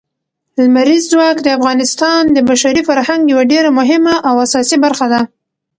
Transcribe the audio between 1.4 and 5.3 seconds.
د افغانستان د بشري فرهنګ یوه ډېره مهمه او اساسي برخه ده.